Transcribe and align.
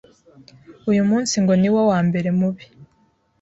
Uyu 0.89 1.03
munsi 1.09 1.35
ngo 1.43 1.53
niwo 1.61 1.81
wambere 1.91 2.29
mubi 2.39 2.65